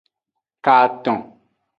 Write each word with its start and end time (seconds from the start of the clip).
Katon. 0.65 1.19